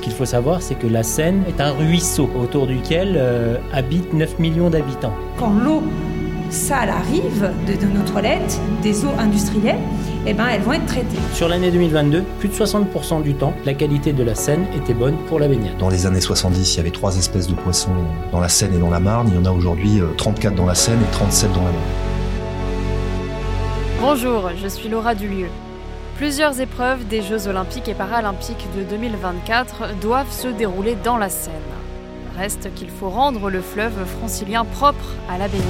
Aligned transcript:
Ce 0.00 0.04
qu'il 0.06 0.14
faut 0.14 0.24
savoir, 0.24 0.62
c'est 0.62 0.76
que 0.76 0.86
la 0.86 1.02
Seine 1.02 1.42
est 1.46 1.60
un 1.60 1.72
ruisseau 1.72 2.30
autour 2.34 2.66
duquel 2.66 3.16
euh, 3.18 3.58
habitent 3.70 4.14
9 4.14 4.38
millions 4.38 4.70
d'habitants. 4.70 5.12
Quand 5.38 5.52
l'eau 5.52 5.82
sale 6.48 6.88
arrive 6.88 7.50
de, 7.66 7.74
de, 7.74 7.92
nos 7.92 8.02
toilettes, 8.10 8.58
des 8.82 9.04
eaux 9.04 9.12
industrielles, 9.18 9.76
eh 10.26 10.32
ben, 10.32 10.46
elles 10.48 10.62
vont 10.62 10.72
être 10.72 10.86
traitées. 10.86 11.18
Sur 11.34 11.48
l'année 11.48 11.70
2022, 11.70 12.22
plus 12.38 12.48
de 12.48 12.54
60% 12.54 13.22
du 13.22 13.34
temps, 13.34 13.52
la 13.66 13.74
qualité 13.74 14.14
de 14.14 14.22
la 14.22 14.34
Seine 14.34 14.64
était 14.74 14.94
bonne 14.94 15.18
pour 15.28 15.38
la 15.38 15.48
baignade. 15.48 15.76
Dans 15.76 15.90
les 15.90 16.06
années 16.06 16.22
70, 16.22 16.72
il 16.72 16.76
y 16.78 16.80
avait 16.80 16.92
trois 16.92 17.18
espèces 17.18 17.46
de 17.46 17.54
poissons 17.54 17.92
dans 18.32 18.40
la 18.40 18.48
Seine 18.48 18.72
et 18.72 18.78
dans 18.78 18.88
la 18.88 19.00
Marne. 19.00 19.28
Il 19.28 19.34
y 19.34 19.38
en 19.38 19.44
a 19.44 19.52
aujourd'hui 19.52 20.00
34 20.16 20.54
dans 20.54 20.64
la 20.64 20.74
Seine 20.74 20.98
et 21.02 21.12
37 21.12 21.52
dans 21.52 21.56
la 21.58 21.72
Marne. 21.72 21.76
Bonjour, 24.00 24.48
je 24.56 24.66
suis 24.66 24.88
Laura 24.88 25.14
Dulieu. 25.14 25.48
Plusieurs 26.20 26.60
épreuves 26.60 27.06
des 27.06 27.22
Jeux 27.22 27.48
olympiques 27.48 27.88
et 27.88 27.94
paralympiques 27.94 28.66
de 28.76 28.82
2024 28.82 29.98
doivent 30.02 30.30
se 30.30 30.48
dérouler 30.48 30.94
dans 31.02 31.16
la 31.16 31.30
Seine. 31.30 31.54
Reste 32.36 32.74
qu'il 32.74 32.90
faut 32.90 33.08
rendre 33.08 33.48
le 33.48 33.62
fleuve 33.62 34.04
francilien 34.04 34.66
propre 34.66 35.14
à 35.30 35.38
la 35.38 35.48
baignade. 35.48 35.64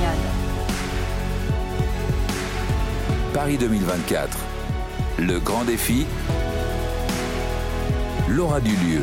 Paris 3.32 3.58
2024. 3.58 4.38
Le 5.20 5.38
grand 5.38 5.62
défi. 5.62 6.04
Laura 8.28 8.60
Dulieu. 8.60 9.02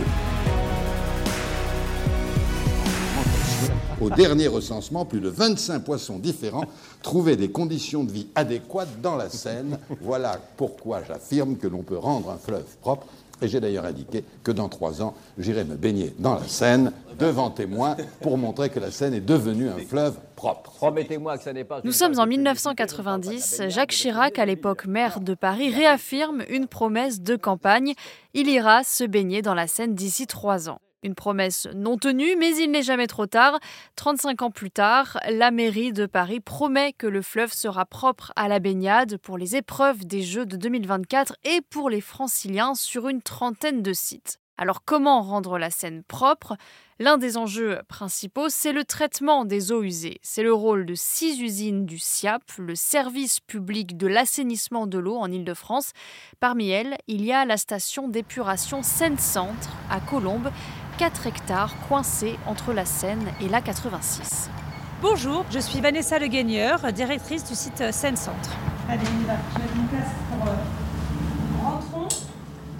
Au 3.99 4.11
dernier 4.11 4.47
recensement, 4.47 5.05
plus 5.05 5.19
de 5.19 5.29
25 5.29 5.83
poissons 5.83 6.19
différents 6.19 6.65
trouvaient 7.01 7.35
des 7.35 7.49
conditions 7.49 8.03
de 8.03 8.11
vie 8.11 8.27
adéquates 8.35 9.01
dans 9.01 9.15
la 9.15 9.29
Seine. 9.29 9.79
Voilà 10.01 10.39
pourquoi 10.55 11.01
j'affirme 11.07 11.57
que 11.57 11.65
l'on 11.65 11.81
peut 11.81 11.97
rendre 11.97 12.29
un 12.29 12.37
fleuve 12.37 12.67
propre. 12.81 13.07
Et 13.41 13.47
j'ai 13.47 13.59
d'ailleurs 13.59 13.85
indiqué 13.85 14.23
que 14.43 14.51
dans 14.51 14.69
trois 14.69 15.01
ans, 15.01 15.15
j'irai 15.37 15.63
me 15.63 15.75
baigner 15.75 16.13
dans 16.19 16.35
la 16.35 16.47
Seine 16.47 16.91
devant 17.17 17.49
témoins 17.49 17.97
pour 18.21 18.37
montrer 18.37 18.69
que 18.69 18.79
la 18.79 18.91
Seine 18.91 19.15
est 19.15 19.21
devenue 19.21 19.69
un 19.69 19.77
fleuve 19.77 20.15
propre. 20.35 20.71
Promettez-moi 20.75 21.37
que 21.37 21.43
ça 21.43 21.53
n'est 21.53 21.63
pas. 21.63 21.81
Nous 21.83 21.91
sommes 21.91 22.19
en 22.19 22.27
1990. 22.27 23.63
Jacques 23.69 23.91
Chirac, 23.91 24.37
à 24.37 24.45
l'époque 24.45 24.85
maire 24.85 25.21
de 25.21 25.33
Paris, 25.33 25.71
réaffirme 25.71 26.43
une 26.49 26.67
promesse 26.67 27.21
de 27.21 27.35
campagne. 27.35 27.93
Il 28.35 28.47
ira 28.47 28.83
se 28.83 29.03
baigner 29.03 29.41
dans 29.41 29.55
la 29.55 29.65
Seine 29.65 29.95
d'ici 29.95 30.27
trois 30.27 30.69
ans. 30.69 30.79
Une 31.03 31.15
promesse 31.15 31.67
non 31.75 31.97
tenue, 31.97 32.35
mais 32.37 32.55
il 32.57 32.71
n'est 32.71 32.81
jamais 32.81 33.07
trop 33.07 33.27
tard. 33.27 33.59
35 33.95 34.41
ans 34.41 34.51
plus 34.51 34.71
tard, 34.71 35.19
la 35.29 35.51
mairie 35.51 35.93
de 35.93 36.05
Paris 36.05 36.39
promet 36.39 36.93
que 36.93 37.07
le 37.07 37.21
fleuve 37.21 37.53
sera 37.53 37.85
propre 37.85 38.33
à 38.35 38.47
la 38.47 38.59
baignade 38.59 39.17
pour 39.17 39.37
les 39.37 39.55
épreuves 39.55 40.05
des 40.05 40.23
Jeux 40.23 40.45
de 40.45 40.57
2024 40.57 41.35
et 41.43 41.61
pour 41.69 41.89
les 41.89 42.01
franciliens 42.01 42.73
sur 42.73 43.07
une 43.07 43.21
trentaine 43.21 43.83
de 43.83 43.93
sites. 43.93 44.39
Alors 44.59 44.83
comment 44.83 45.21
rendre 45.21 45.59
la 45.59 45.69
Seine 45.69 46.01
propre? 46.03 46.57
L'un 46.97 47.19
des 47.19 47.37
enjeux 47.37 47.79
principaux, 47.87 48.49
c'est 48.49 48.73
le 48.73 48.83
traitement 48.83 49.45
des 49.45 49.71
eaux 49.71 49.83
usées. 49.83 50.17
C'est 50.23 50.41
le 50.41 50.51
rôle 50.51 50.87
de 50.87 50.95
six 50.95 51.39
usines 51.39 51.85
du 51.85 51.99
SIAP, 51.99 52.41
le 52.57 52.73
service 52.73 53.39
public 53.39 53.97
de 53.97 54.07
l'assainissement 54.07 54.87
de 54.87 54.97
l'eau 54.97 55.15
en 55.15 55.31
Ile-de-France. 55.31 55.91
Parmi 56.39 56.71
elles, 56.71 56.97
il 57.05 57.23
y 57.23 57.31
a 57.31 57.45
la 57.45 57.57
station 57.57 58.07
d'épuration 58.07 58.81
Seine-Centre 58.81 59.69
à 59.91 59.99
Colombes, 59.99 60.49
4 60.97 61.27
hectares 61.27 61.75
coincés 61.87 62.39
entre 62.47 62.73
la 62.73 62.83
Seine 62.83 63.27
et 63.39 63.47
la 63.47 63.61
86. 63.61 64.49
Bonjour, 64.99 65.45
je 65.51 65.59
suis 65.59 65.79
Vanessa 65.79 66.17
Le 66.17 66.25
Gagneur, 66.25 66.91
directrice 66.91 67.45
du 67.45 67.53
site 67.53 67.83
Seine-Centre. 67.91 68.49
Allez, 68.89 69.03
on 69.15 69.21
y 69.21 69.25
va. 69.25 69.35
Je 69.53 69.59
vais 69.59 69.63
mettre 69.63 69.75
une 69.75 69.87
place 69.89 70.09
pour. 70.31 70.47
Euh, 70.47 71.63
rentrons 71.63 72.07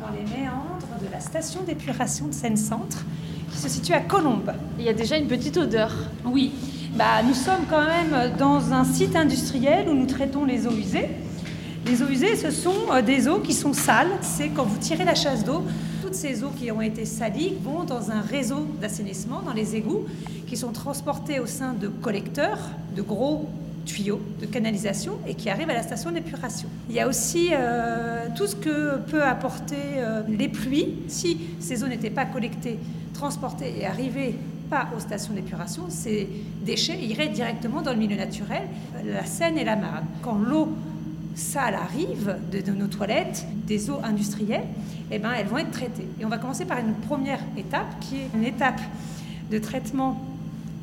dans 0.02 0.10
les 0.16 0.24
méandres 0.24 1.00
de 1.00 1.12
la 1.12 1.20
station 1.20 1.62
d'épuration 1.62 2.26
de 2.26 2.34
Seine-Centre 2.34 3.06
qui 3.52 3.58
se 3.60 3.70
situe 3.70 3.94
à 3.94 4.00
Colombes. 4.00 4.52
Il 4.80 4.86
y 4.86 4.90
a 4.90 4.94
déjà 4.94 5.16
une 5.16 5.28
petite 5.28 5.58
odeur. 5.58 5.92
Oui, 6.26 6.54
bah, 6.96 7.22
nous 7.24 7.36
sommes 7.36 7.66
quand 7.70 7.86
même 7.86 8.36
dans 8.40 8.74
un 8.74 8.84
site 8.84 9.16
industriel 9.16 9.90
où 9.90 9.94
nous 9.94 10.08
traitons 10.08 10.44
les 10.44 10.66
eaux 10.66 10.76
usées. 10.76 11.10
Les 11.86 12.02
eaux 12.02 12.10
usées, 12.10 12.36
ce 12.36 12.50
sont 12.50 13.00
des 13.06 13.28
eaux 13.28 13.42
qui 13.42 13.54
sont 13.54 13.74
sales. 13.74 14.10
C'est 14.22 14.50
quand 14.50 14.64
vous 14.64 14.80
tirez 14.80 15.06
la 15.06 15.14
chasse 15.14 15.44
d'eau, 15.44 15.64
toutes 16.08 16.16
ces 16.16 16.42
eaux 16.42 16.52
qui 16.58 16.72
ont 16.72 16.80
été 16.80 17.04
salies 17.04 17.56
vont 17.62 17.84
dans 17.84 18.12
un 18.12 18.22
réseau 18.22 18.66
d'assainissement, 18.80 19.42
dans 19.42 19.52
les 19.52 19.76
égouts, 19.76 20.06
qui 20.48 20.56
sont 20.56 20.72
transportés 20.72 21.42
au 21.42 21.46
sein 21.46 21.74
de 21.74 21.90
collecteurs, 21.90 22.60
de 22.96 23.02
gros 23.02 23.50
tuyaux 23.86 24.22
de 24.40 24.46
canalisation 24.46 25.18
et 25.28 25.36
qui 25.36 25.50
arrivent 25.50 25.70
à 25.70 25.74
la 25.74 25.84
station 25.84 26.12
d'épuration. 26.12 26.70
Il 26.90 26.96
y 26.96 27.02
a 27.02 27.10
aussi 27.10 27.50
euh, 27.52 28.28
tout 28.38 28.48
ce 28.48 28.56
que 28.56 29.00
peut 29.00 29.22
apporter 29.22 29.76
euh, 29.98 30.22
les 30.30 30.48
pluies. 30.48 30.96
Si 31.10 31.42
ces 31.60 31.84
eaux 31.84 31.88
n'étaient 31.88 32.10
pas 32.10 32.26
collectées, 32.26 32.80
transportées 33.14 33.74
et 33.78 33.86
arrivées 33.86 34.36
pas 34.70 34.88
aux 34.96 35.02
stations 35.02 35.34
d'épuration, 35.34 35.84
ces 35.90 36.30
déchets 36.64 37.04
iraient 37.04 37.28
directement 37.28 37.82
dans 37.82 37.92
le 37.92 38.00
milieu 38.00 38.16
naturel, 38.16 38.64
la 39.04 39.26
Seine 39.26 39.58
et 39.58 39.66
la 39.66 39.76
Marne. 39.76 40.06
Quand 40.22 40.38
l'eau 40.38 40.70
sale 41.38 41.76
arrive 41.76 42.36
de, 42.52 42.62
de, 42.62 42.72
nos 42.72 42.88
toilettes, 42.88 43.46
des 43.66 43.90
eaux 43.90 44.00
industrielles, 44.04 44.66
eh 45.12 45.20
ben, 45.20 45.32
elles 45.38 45.48
vont 45.48 45.58
être 45.58 45.72
traitées. 45.72 46.08
Et 46.20 46.26
on 46.26 46.30
va 46.30 46.38
commencer 46.38 46.66
par 46.66 46.80
une 46.80 46.94
première 46.94 47.40
étape 47.58 48.00
qui 48.02 48.18
est 48.18 48.30
une 48.34 48.44
étape 48.44 48.82
de 49.52 49.60
traitement 49.60 50.22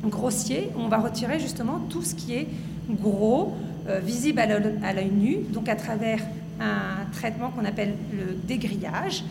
grossier. 0.03 0.69
On 0.77 0.87
va 0.87 0.97
retirer 0.97 1.39
justement 1.39 1.79
tout 1.89 2.01
ce 2.01 2.15
qui 2.15 2.33
est 2.33 2.47
gros, 2.89 3.53
euh, 3.89 3.99
visible 3.99 4.39
à 4.39 4.93
l'œil 4.93 5.11
nu, 5.11 5.37
donc 5.51 5.69
à 5.69 5.75
travers 5.75 6.19
un 6.59 7.05
traitement 7.11 7.49
qu'on 7.51 7.65
appelle 7.65 7.95
le 8.13 8.33
dégrillage. 8.33 9.23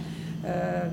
Euh, 0.44 0.84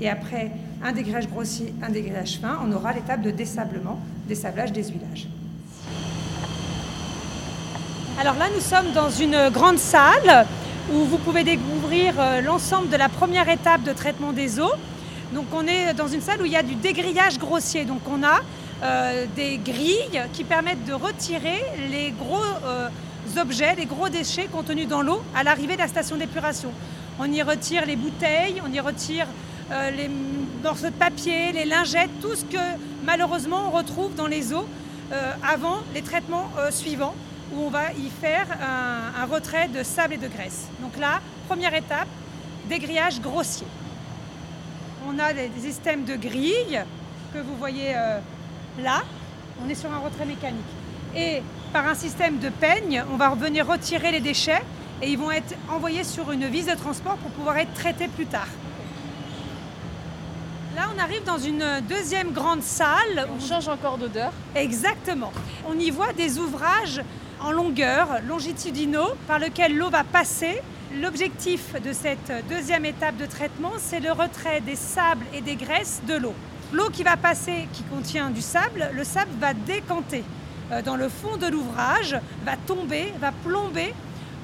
et 0.00 0.08
après 0.08 0.52
un 0.82 0.92
dégrillage 0.92 1.28
grossier, 1.28 1.72
un 1.82 1.88
dégrillage 1.88 2.38
fin, 2.38 2.58
on 2.64 2.70
aura 2.72 2.92
l'étape 2.92 3.22
de 3.22 3.30
dessablement, 3.30 3.98
dessablage, 4.28 4.72
désuilage. 4.72 5.28
Alors 8.20 8.34
là, 8.34 8.46
nous 8.52 8.60
sommes 8.60 8.90
dans 8.94 9.10
une 9.10 9.48
grande 9.50 9.78
salle 9.78 10.44
où 10.92 11.04
vous 11.04 11.18
pouvez 11.18 11.44
découvrir 11.44 12.14
l'ensemble 12.42 12.88
de 12.88 12.96
la 12.96 13.08
première 13.08 13.48
étape 13.48 13.84
de 13.84 13.92
traitement 13.92 14.32
des 14.32 14.58
eaux. 14.58 14.72
Donc 15.32 15.46
on 15.52 15.64
est 15.68 15.94
dans 15.94 16.08
une 16.08 16.20
salle 16.20 16.42
où 16.42 16.44
il 16.44 16.50
y 16.50 16.56
a 16.56 16.64
du 16.64 16.74
dégrillage 16.74 17.38
grossier. 17.38 17.84
Donc 17.84 18.00
on 18.10 18.24
a 18.24 18.40
euh, 18.82 19.24
des 19.36 19.58
grilles 19.58 20.20
qui 20.32 20.42
permettent 20.42 20.84
de 20.84 20.94
retirer 20.94 21.62
les 21.92 22.10
gros 22.10 22.42
euh, 22.66 22.88
objets, 23.40 23.76
les 23.76 23.86
gros 23.86 24.08
déchets 24.08 24.48
contenus 24.50 24.88
dans 24.88 25.00
l'eau 25.00 25.22
à 25.36 25.44
l'arrivée 25.44 25.74
de 25.74 25.82
la 25.82 25.88
station 25.88 26.16
d'épuration. 26.16 26.72
On 27.20 27.30
y 27.30 27.40
retire 27.42 27.86
les 27.86 27.94
bouteilles, 27.94 28.60
on 28.68 28.72
y 28.72 28.80
retire 28.80 29.28
euh, 29.70 29.92
les 29.92 30.10
morceaux 30.64 30.86
de 30.86 30.90
papier, 30.90 31.52
les 31.52 31.66
lingettes, 31.66 32.10
tout 32.20 32.34
ce 32.34 32.44
que 32.44 32.58
malheureusement 33.04 33.68
on 33.68 33.76
retrouve 33.76 34.12
dans 34.16 34.26
les 34.26 34.52
eaux 34.52 34.66
avant 35.42 35.78
les 35.94 36.02
traitements 36.02 36.50
suivants 36.68 37.14
où 37.52 37.62
on 37.62 37.70
va 37.70 37.92
y 37.92 38.10
faire 38.10 38.46
un, 38.60 39.22
un, 39.22 39.26
retrait 39.26 39.68
de 39.68 39.82
sable 39.82 40.14
et 40.14 40.18
de 40.18 40.28
graisse. 40.28 40.68
Donc 40.80 40.96
là, 40.98 41.20
première 41.46 41.74
étape, 41.74 42.08
dégrillage 42.68 43.20
grossier. 43.20 43.66
On 45.08 45.18
a 45.18 45.32
des 45.32 45.50
systèmes 45.60 46.04
de 46.04 46.16
grilles 46.16 46.82
que 47.32 47.38
vous 47.38 47.56
voyez 47.56 47.96
euh, 47.96 48.18
là. 48.80 49.02
On 49.64 49.68
est 49.68 49.74
sur 49.74 49.92
un 49.92 49.98
retrait 49.98 50.26
mécanique. 50.26 50.64
Et 51.16 51.42
par 51.72 51.86
un 51.86 51.94
système 51.94 52.38
de 52.38 52.48
peigne, 52.48 53.02
on 53.12 53.16
va 53.16 53.30
revenir 53.30 53.66
retirer 53.66 54.12
les 54.12 54.20
déchets 54.20 54.62
et 55.02 55.10
ils 55.10 55.18
vont 55.18 55.30
être 55.30 55.54
envoyés 55.70 56.04
sur 56.04 56.30
une 56.30 56.46
vis 56.46 56.66
de 56.66 56.74
transport 56.74 57.16
pour 57.16 57.30
pouvoir 57.30 57.58
être 57.58 57.72
traités 57.74 58.08
plus 58.08 58.26
tard. 58.26 58.48
Là, 60.76 60.88
on 60.94 60.98
arrive 61.00 61.24
dans 61.24 61.38
une 61.38 61.64
deuxième 61.88 62.32
grande 62.32 62.62
salle. 62.62 63.28
On 63.34 63.44
change 63.44 63.68
encore 63.68 63.98
d'odeur. 63.98 64.32
Exactement. 64.54 65.32
On 65.68 65.78
y 65.78 65.90
voit 65.90 66.12
des 66.12 66.38
ouvrages 66.38 67.02
en 67.40 67.52
longueur, 67.52 68.20
longitudinaux, 68.26 69.14
par 69.26 69.38
lequel 69.38 69.76
l'eau 69.76 69.90
va 69.90 70.04
passer. 70.04 70.60
L'objectif 71.00 71.80
de 71.82 71.92
cette 71.92 72.32
deuxième 72.48 72.84
étape 72.84 73.16
de 73.16 73.26
traitement, 73.26 73.72
c'est 73.78 74.00
le 74.00 74.12
retrait 74.12 74.60
des 74.60 74.76
sables 74.76 75.24
et 75.34 75.40
des 75.40 75.56
graisses 75.56 76.00
de 76.08 76.14
l'eau. 76.14 76.34
L'eau 76.72 76.90
qui 76.90 77.02
va 77.02 77.16
passer, 77.16 77.68
qui 77.72 77.82
contient 77.84 78.30
du 78.30 78.40
sable, 78.40 78.90
le 78.94 79.04
sable 79.04 79.30
va 79.40 79.54
décanter 79.54 80.24
dans 80.84 80.96
le 80.96 81.08
fond 81.08 81.36
de 81.36 81.46
l'ouvrage, 81.46 82.18
va 82.44 82.56
tomber, 82.66 83.12
va 83.20 83.32
plomber 83.32 83.94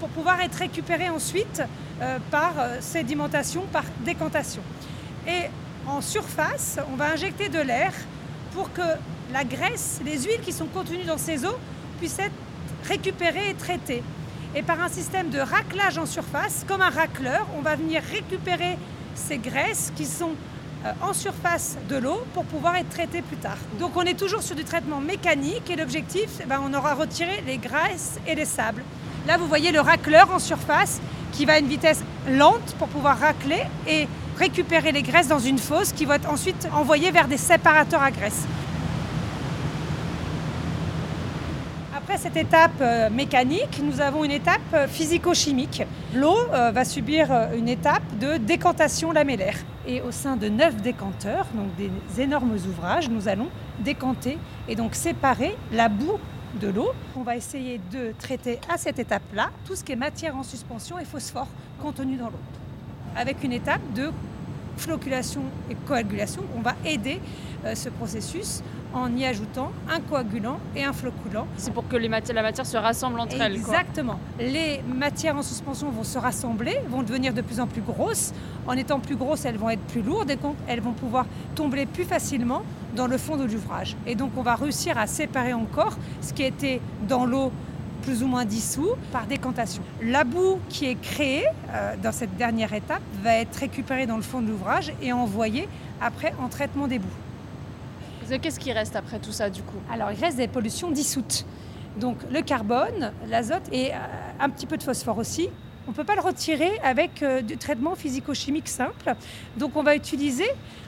pour 0.01 0.09
pouvoir 0.09 0.41
être 0.41 0.55
récupéré 0.55 1.09
ensuite 1.11 1.63
par 2.31 2.53
sédimentation, 2.81 3.63
par 3.73 3.85
décantation. 4.05 4.63
Et 5.27 5.51
En 5.87 6.01
surface, 6.01 6.79
on 6.93 6.97
va 6.97 7.13
injecter 7.13 7.49
de 7.51 7.61
l'air 7.61 7.93
pour 8.55 8.73
que 8.73 8.81
la 9.33 9.45
graisse, 9.45 10.01
les 10.05 10.23
huiles 10.23 10.41
qui 10.43 10.53
sont 10.53 10.67
contenues 10.67 11.05
dans 11.05 11.19
ces 11.19 11.45
eaux 11.45 11.59
puissent 11.99 12.19
être 12.19 12.33
récupérées 12.87 13.51
et 13.51 13.55
traitées. 13.55 14.03
Et 14.55 14.63
par 14.63 14.81
un 14.81 14.89
système 14.89 15.31
de 15.31 15.39
raclage 15.39 15.99
en 15.99 16.07
surface, 16.07 16.65
comme 16.69 16.81
un 16.81 16.91
racleur, 16.91 17.47
on 17.59 17.61
va 17.61 17.75
venir 17.75 18.03
récupérer 18.13 18.79
ces 19.15 19.39
graisses 19.39 19.93
qui 19.97 20.05
sont 20.05 20.33
euh, 20.85 20.93
en 21.03 21.13
surface 21.13 21.77
de 21.89 21.97
l'eau 21.97 22.25
pour 22.35 22.45
pouvoir 22.45 22.77
être 22.77 22.91
traitées 22.91 23.23
plus 23.23 23.37
tard. 23.37 23.57
Donc 23.79 23.97
on 23.97 24.03
est 24.03 24.19
toujours 24.19 24.43
sur 24.43 24.55
du 24.55 24.65
traitement 24.65 25.01
mécanique 25.01 25.71
et 25.71 25.77
l'objectif, 25.77 26.29
eh 26.43 26.47
ben, 26.47 26.61
on 26.63 26.73
aura 26.75 26.95
retiré 26.95 27.43
les 27.47 27.59
graisses 27.59 28.19
et 28.27 28.35
les 28.35 28.45
sables. 28.45 28.83
Là, 29.27 29.39
vous 29.39 29.49
voyez 29.49 29.73
le 29.73 29.81
racleur 29.81 30.31
en 30.31 30.39
surface 30.39 31.01
qui 31.33 31.47
va 31.47 31.55
à 31.55 31.59
une 31.59 31.69
vitesse 31.69 32.03
lente 32.29 32.75
pour 32.79 32.89
pouvoir 32.89 33.19
racler 33.19 33.63
et 33.89 34.07
récupérer 34.39 34.93
les 34.93 35.03
graisses 35.03 35.29
dans 35.29 35.39
une 35.39 35.59
fosse 35.59 35.93
qui 35.93 36.05
va 36.05 36.17
être 36.17 36.31
ensuite 36.31 36.69
envoyée 36.75 37.11
vers 37.11 37.29
des 37.29 37.39
séparateurs 37.39 38.03
à 38.03 38.11
graisse. 38.11 38.45
Après 42.15 42.31
cette 42.31 42.47
étape 42.47 42.81
euh, 42.81 43.11
mécanique, 43.11 43.83
nous 43.83 44.01
avons 44.01 44.23
une 44.23 44.31
étape 44.31 44.61
euh, 44.73 44.87
physico-chimique. 44.87 45.83
L'eau 46.15 46.37
euh, 46.53 46.71
va 46.71 46.85
subir 46.85 47.29
une 47.57 47.69
étape 47.69 48.05
de 48.21 48.37
décantation 48.37 49.11
lamellaire. 49.11 49.57
Et 49.85 50.01
au 50.01 50.13
sein 50.13 50.37
de 50.37 50.49
neuf 50.49 50.77
décanteurs, 50.77 51.45
donc 51.55 51.75
des 51.75 51.91
énormes 52.23 52.53
ouvrages, 52.53 53.11
nous 53.11 53.27
allons 53.27 53.49
décanter 53.81 54.39
et 54.69 54.77
donc 54.77 54.95
séparer 54.95 55.57
la 55.73 55.89
boue 55.89 56.21
de 56.61 56.69
l'eau. 56.69 56.93
On 57.17 57.23
va 57.23 57.35
essayer 57.35 57.81
de 57.91 58.13
traiter 58.17 58.61
à 58.73 58.79
cette 58.79 59.01
étape-là 59.01 59.51
tout 59.67 59.75
ce 59.75 59.83
qui 59.83 59.91
est 59.91 59.97
matière 59.97 60.37
en 60.37 60.45
suspension 60.45 61.01
et 61.01 61.05
phosphore 61.05 61.49
contenu 61.83 62.15
dans 62.15 62.27
l'eau. 62.27 62.43
Avec 63.17 63.43
une 63.43 63.53
étape 63.53 63.83
de 63.93 64.13
floculation 64.77 65.43
et 65.69 65.75
coagulation, 65.75 66.45
on 66.57 66.61
va 66.61 66.77
aider 66.85 67.21
ce 67.75 67.89
processus 67.89 68.63
en 68.95 69.15
y 69.17 69.27
ajoutant 69.27 69.73
un 69.91 70.01
coagulant 70.01 70.59
et 70.77 70.85
un 70.85 70.93
floculant. 70.93 71.47
C'est 71.57 71.73
pour 71.73 71.87
que 71.89 71.97
les 71.97 72.09
matières, 72.09 72.37
la 72.37 72.43
matière 72.43 72.67
se 72.67 72.77
rassemble 72.77 73.19
entre 73.21 73.41
elles. 73.41 73.57
Exactement. 73.57 74.19
Les 74.39 74.81
matières 74.83 75.37
en 75.37 75.43
suspension 75.43 75.91
vont 75.91 76.05
se 76.05 76.19
rassembler, 76.19 76.81
vont 76.89 77.03
devenir 77.03 77.35
de 77.35 77.43
plus 77.43 77.61
en 77.61 77.67
plus 77.67 77.83
grosses. 77.83 78.33
En 78.67 78.75
étant 78.75 79.01
plus 79.01 79.17
grosses, 79.17 79.45
elles 79.45 79.59
vont 79.59 79.71
être 79.71 79.83
plus 79.83 80.03
lourdes 80.03 80.31
et 80.31 80.39
elles 80.69 80.81
vont 80.81 80.93
pouvoir 80.93 81.27
tomber 81.55 81.87
plus 81.87 82.05
facilement 82.05 82.63
dans 82.95 83.07
le 83.07 83.19
fond 83.19 83.37
de 83.37 83.45
l'ouvrage. 83.45 83.97
Et 84.07 84.15
donc 84.15 84.31
on 84.37 84.43
va 84.43 84.55
réussir 84.55 84.97
à 84.97 85.07
séparer 85.07 85.53
encore 85.53 85.97
ce 86.21 86.33
qui 86.33 86.45
était 86.45 86.81
dans 87.09 87.27
l'eau 87.27 87.51
plus 88.03 88.23
ou 88.23 88.27
moins 88.27 88.45
dissous 88.45 88.91
par 89.13 89.27
décantation. 89.27 89.83
La 90.03 90.25
boue 90.25 90.59
qui 90.69 90.87
est 90.87 91.01
créée 91.01 91.47
euh, 91.71 91.95
dans 92.03 92.13
cette 92.13 92.37
dernière 92.37 92.73
étape 92.75 93.03
va 93.23 93.35
être 93.35 93.57
récupérée 93.57 94.07
dans 94.07 94.17
le 94.17 94.23
fond 94.23 94.43
de 94.43 94.49
l'ouvrage 94.49 94.93
et 95.03 95.13
envoyée 95.13 95.69
après 96.01 96.35
en 96.41 96.49
traitement 96.49 96.87
des 96.87 96.99
boues. 96.99 97.24
Qu'est-ce 98.41 98.59
qui 98.59 98.73
reste 98.73 98.97
après 98.97 99.19
tout 99.19 99.33
ça 99.33 99.51
du 99.51 99.63
coup? 99.63 99.77
Alors 99.93 100.11
il 100.11 100.19
reste 100.19 100.39
des 100.39 100.49
pollutions 100.49 100.91
dissoutes. 100.91 101.45
Donc 101.99 102.17
le 102.31 102.43
carbone, 102.43 103.13
l'azote 103.29 103.69
et 103.71 103.93
euh, 103.93 103.97
un 104.41 104.51
petit 104.51 104.67
peu 104.67 104.77
de 104.77 104.83
phosphore 104.83 105.19
aussi. 105.19 105.49
On 105.87 105.91
ne 105.91 105.97
peut 105.97 106.05
pas 106.05 106.15
le 106.15 106.23
retirer 106.23 106.73
avec 106.83 107.23
euh, 107.23 107.43
du 107.43 107.57
traitement 107.57 107.95
physico-chimique 107.95 108.69
simple. 108.69 109.15
Donc 109.57 109.77
on 109.77 109.83
va 109.83 109.95
utiliser 109.95 110.47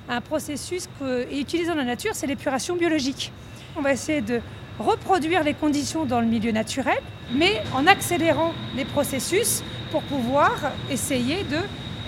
un 0.09 0.21
processus 0.21 0.88
et 1.31 1.38
utilisé 1.38 1.69
dans 1.69 1.77
la 1.77 1.85
nature, 1.85 2.12
c'est 2.15 2.27
l'épuration 2.27 2.77
biologique. 2.77 3.33
On 3.77 3.82
va 3.82 3.93
essayer 3.93 4.23
de 4.23 4.41
reproduire 4.79 5.43
les 5.43 5.55
conditions 5.55 6.05
dans 6.05 6.21
le 6.21 6.27
milieu 6.27 6.53
naturel, 6.53 6.99
mais 7.32 7.62
en 7.75 7.87
accélérant 7.87 8.53
les 8.77 8.85
processus 8.85 9.62
pour 9.91 10.03
pouvoir 10.03 10.53
essayer 10.91 11.44
de 11.44 11.59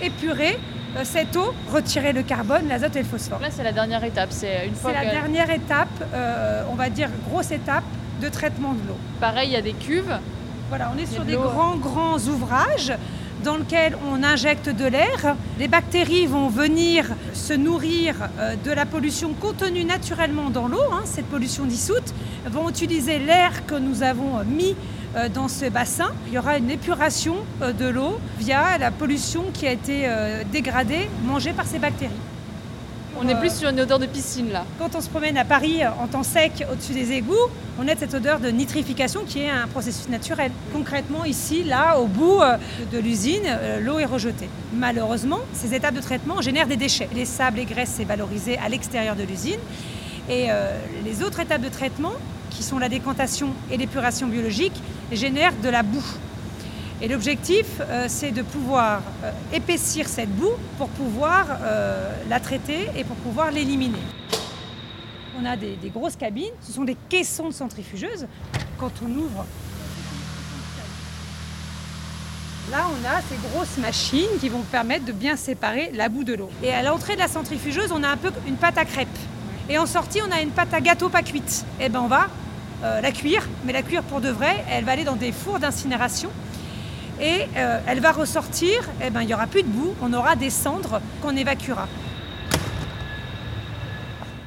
épurer 0.01 0.57
cette 1.03 1.35
eau, 1.35 1.53
retirer 1.71 2.13
le 2.13 2.23
carbone, 2.23 2.67
l'azote 2.67 2.95
et 2.95 2.99
le 2.99 3.05
phosphore. 3.05 3.39
Là, 3.39 3.49
c'est 3.51 3.63
la 3.63 3.71
dernière 3.71 4.03
étape. 4.03 4.29
C'est 4.31 4.67
une 4.67 4.75
fois. 4.75 4.91
C'est 4.93 5.05
la 5.05 5.11
dernière 5.11 5.49
étape, 5.49 5.87
euh, 6.13 6.63
on 6.71 6.75
va 6.75 6.89
dire 6.89 7.09
grosse 7.29 7.51
étape 7.51 7.83
de 8.21 8.29
traitement 8.29 8.73
de 8.73 8.87
l'eau. 8.87 8.97
Pareil, 9.19 9.49
il 9.49 9.53
y 9.53 9.57
a 9.57 9.61
des 9.61 9.73
cuves. 9.73 10.17
Voilà, 10.69 10.91
on 10.95 10.99
est 10.99 11.07
sur 11.07 11.23
des 11.23 11.35
grands, 11.35 11.77
grands 11.77 12.19
ouvrages 12.19 12.93
dans 13.43 13.57
lesquels 13.57 13.95
on 14.11 14.23
injecte 14.23 14.69
de 14.69 14.85
l'air. 14.85 15.35
Les 15.57 15.67
bactéries 15.67 16.27
vont 16.27 16.49
venir 16.49 17.05
se 17.33 17.53
nourrir 17.53 18.15
euh, 18.39 18.55
de 18.63 18.71
la 18.71 18.85
pollution 18.85 19.33
contenue 19.33 19.85
naturellement 19.85 20.49
dans 20.49 20.67
l'eau, 20.67 20.83
hein, 20.91 21.01
cette 21.05 21.25
pollution 21.25 21.65
dissoute, 21.65 22.13
vont 22.45 22.69
utiliser 22.69 23.19
l'air 23.19 23.65
que 23.65 23.75
nous 23.75 24.03
avons 24.03 24.43
mis 24.43 24.71
euh, 24.71 24.98
dans 25.33 25.47
ce 25.47 25.65
bassin. 25.65 26.11
Il 26.27 26.33
y 26.33 26.37
aura 26.37 26.57
une 26.57 26.69
épuration 26.69 27.37
euh, 27.61 27.73
de 27.73 27.87
l'eau 27.87 28.19
via 28.37 28.77
la 28.77 28.91
pollution 28.91 29.45
qui 29.53 29.67
a 29.67 29.71
été 29.71 30.03
euh, 30.05 30.43
dégradée, 30.51 31.09
mangée 31.25 31.53
par 31.53 31.65
ces 31.65 31.79
bactéries. 31.79 32.11
On 33.21 33.27
est 33.27 33.35
plus 33.35 33.53
sur 33.53 33.69
une 33.69 33.79
odeur 33.81 33.99
de 33.99 34.05
piscine 34.05 34.49
là. 34.51 34.63
Quand 34.77 34.95
on 34.95 35.01
se 35.01 35.09
promène 35.09 35.35
à 35.35 35.43
Paris 35.43 35.81
en 35.85 36.07
temps 36.07 36.23
sec 36.23 36.65
au-dessus 36.71 36.93
des 36.93 37.11
égouts, 37.11 37.33
on 37.77 37.87
a 37.87 37.95
cette 37.95 38.13
odeur 38.13 38.39
de 38.39 38.49
nitrification 38.49 39.21
qui 39.27 39.41
est 39.41 39.49
un 39.49 39.67
processus 39.67 40.07
naturel. 40.07 40.51
Concrètement, 40.71 41.25
ici, 41.25 41.63
là, 41.63 41.99
au 41.99 42.05
bout 42.05 42.39
de 42.93 42.97
l'usine, 42.97 43.43
l'eau 43.81 43.99
est 43.99 44.05
rejetée. 44.05 44.47
Malheureusement, 44.73 45.39
ces 45.51 45.73
étapes 45.73 45.95
de 45.95 46.01
traitement 46.01 46.39
génèrent 46.39 46.67
des 46.67 46.77
déchets. 46.77 47.09
Les 47.13 47.25
sables 47.25 47.59
et 47.59 47.65
graisses, 47.65 47.93
c'est 47.97 48.05
valorisé 48.05 48.57
à 48.57 48.69
l'extérieur 48.69 49.17
de 49.17 49.23
l'usine. 49.23 49.59
Et 50.29 50.47
les 51.03 51.23
autres 51.23 51.41
étapes 51.41 51.61
de 51.61 51.69
traitement, 51.69 52.13
qui 52.49 52.63
sont 52.63 52.79
la 52.79 52.89
décantation 52.89 53.49
et 53.71 53.77
l'épuration 53.77 54.27
biologique, 54.27 54.81
génère 55.11 55.53
de 55.61 55.69
la 55.69 55.83
boue. 55.83 56.05
Et 57.01 57.07
l'objectif, 57.07 57.65
euh, 57.79 58.05
c'est 58.09 58.31
de 58.31 58.41
pouvoir 58.41 59.01
euh, 59.23 59.31
épaissir 59.53 60.07
cette 60.07 60.35
boue 60.35 60.51
pour 60.77 60.89
pouvoir 60.89 61.45
euh, 61.61 62.11
la 62.27 62.41
traiter 62.41 62.89
et 62.97 63.05
pour 63.05 63.15
pouvoir 63.17 63.51
l'éliminer. 63.51 63.99
On 65.39 65.45
a 65.45 65.55
des, 65.55 65.77
grosses 65.93 66.17
cabines, 66.17 66.51
ce 66.61 66.73
sont 66.73 66.83
des 66.83 66.97
caissons 67.07 67.47
de 67.47 67.53
centrifugeuses. 67.53 68.27
Quand 68.77 68.91
on 69.01 69.09
ouvre, 69.11 69.45
là 72.69 72.85
on 72.89 73.07
a 73.07 73.21
ces 73.21 73.37
grosses 73.49 73.77
machines 73.77 74.37
qui 74.41 74.49
vont 74.49 74.63
permettre 74.63 75.05
de 75.05 75.13
bien 75.13 75.37
séparer 75.37 75.91
la 75.93 76.09
boue 76.09 76.25
de 76.25 76.33
l'eau. 76.33 76.49
Et 76.61 76.73
à 76.73 76.83
l'entrée 76.83 77.13
de 77.13 77.19
la 77.19 77.29
centrifugeuse, 77.29 77.93
on 77.93 78.03
a 78.03 78.09
un 78.09 78.17
peu 78.17 78.31
une 78.45 78.57
pâte 78.57 78.77
à 78.77 78.83
crêpes. 78.83 79.07
Et 79.69 79.77
en 79.77 79.85
sortie, 79.85 80.19
on 80.27 80.31
a 80.31 80.41
une 80.41 80.51
pâte 80.51 80.73
à 80.73 80.81
gâteau 80.81 81.07
pas 81.07 81.23
cuite. 81.23 81.63
Et 81.79 81.85
eh 81.85 81.89
ben 81.89 82.01
on 82.01 82.07
va 82.07 82.27
euh, 82.83 83.01
la 83.01 83.11
cuire, 83.11 83.47
mais 83.65 83.73
la 83.73 83.81
cuire 83.81 84.03
pour 84.03 84.21
de 84.21 84.29
vrai, 84.29 84.63
elle 84.71 84.85
va 84.85 84.93
aller 84.93 85.03
dans 85.03 85.15
des 85.15 85.31
fours 85.31 85.59
d'incinération 85.59 86.29
et 87.21 87.47
euh, 87.57 87.79
elle 87.87 87.99
va 87.99 88.11
ressortir, 88.11 88.71
et 89.01 89.05
eh 89.07 89.09
ben, 89.09 89.21
il 89.21 89.27
n'y 89.27 89.33
aura 89.33 89.47
plus 89.47 89.63
de 89.63 89.67
boue, 89.67 89.93
on 90.01 90.13
aura 90.13 90.35
des 90.35 90.49
cendres 90.49 91.01
qu'on 91.21 91.35
évacuera. 91.35 91.87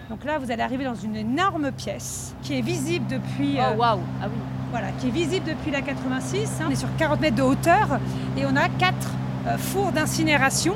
Donc 0.09 0.25
là, 0.25 0.39
vous 0.39 0.51
allez 0.51 0.63
arriver 0.63 0.85
dans 0.85 0.95
une 0.95 1.17
énorme 1.17 1.73
pièce 1.73 2.35
qui 2.43 2.59
est 2.59 2.61
visible 2.63 3.07
depuis. 3.09 3.59
Oh 3.59 3.77
waouh 3.77 4.01
Ah 4.23 4.27
oui. 4.27 4.39
Voilà, 4.71 4.89
qui 4.99 5.09
est 5.09 5.11
visible 5.11 5.47
depuis 5.47 5.71
la 5.71 5.83
86. 5.83 6.49
Hein. 6.61 6.65
On 6.69 6.71
est 6.71 6.77
sur 6.77 6.89
40 6.97 7.21
mètres 7.21 7.37
de 7.37 7.43
hauteur 7.43 7.99
et 8.39 8.47
on 8.47 8.57
a 8.57 8.69
quatre 8.71 9.11
euh, 9.47 9.59
fours 9.59 9.93
d'incinération 9.93 10.75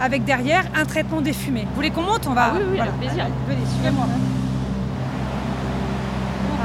avec 0.00 0.24
derrière 0.24 0.64
un 0.74 0.84
traitement 0.84 1.20
des 1.20 1.32
fumées. 1.32 1.66
Vous 1.68 1.74
voulez 1.76 1.90
qu'on 1.90 2.02
monte? 2.02 2.26
On 2.26 2.32
va. 2.32 2.52
Ah 2.52 2.56
oui, 2.56 2.64
oui, 2.72 2.80
avec 2.80 2.94
plaisir. 2.94 3.26
venez, 3.46 3.66
suivez-moi. 3.74 4.06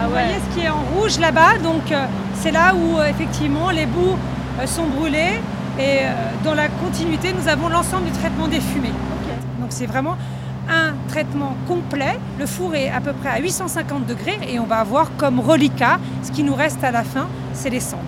Ah 0.01 0.05
Vous 0.05 0.13
voyez 0.13 0.33
ce 0.49 0.55
qui 0.55 0.65
est 0.65 0.69
en 0.69 0.81
rouge 0.95 1.19
là-bas, 1.19 1.59
donc 1.59 1.91
euh, 1.91 2.07
c'est 2.33 2.49
là 2.49 2.73
où 2.73 2.97
euh, 2.97 3.05
effectivement 3.05 3.69
les 3.69 3.85
boues 3.85 4.17
euh, 4.59 4.65
sont 4.65 4.87
brûlées 4.87 5.39
et 5.79 5.99
dans 6.43 6.55
la 6.55 6.69
continuité 6.69 7.33
nous 7.33 7.47
avons 7.47 7.69
l'ensemble 7.69 8.05
du 8.05 8.11
traitement 8.11 8.47
des 8.47 8.59
fumées. 8.59 8.93
Donc 9.59 9.69
c'est 9.69 9.85
vraiment 9.85 10.17
un 10.67 10.93
traitement 11.07 11.55
complet. 11.67 12.19
Le 12.39 12.47
four 12.47 12.73
est 12.73 12.89
à 12.89 12.99
peu 12.99 13.13
près 13.13 13.29
à 13.29 13.39
850 13.39 14.07
degrés 14.07 14.39
et 14.47 14.59
on 14.59 14.65
va 14.65 14.77
avoir 14.79 15.15
comme 15.17 15.39
reliquat, 15.39 15.99
ce 16.23 16.31
qui 16.31 16.43
nous 16.43 16.55
reste 16.55 16.83
à 16.83 16.91
la 16.91 17.03
fin, 17.03 17.27
c'est 17.53 17.69
les 17.69 17.79
cendres. 17.79 18.01